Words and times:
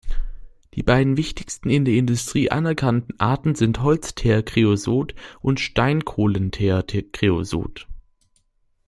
Die 0.73 0.81
beiden 0.81 1.15
wichtigsten 1.15 1.69
in 1.69 1.85
der 1.85 1.93
Industrie 1.93 2.49
anerkannten 2.49 3.19
Arten 3.19 3.53
sind 3.53 3.83
"Holzteerkreosot" 3.83 5.13
und 5.41 5.59
"Steinkohlenteerkreosot". 5.59 7.87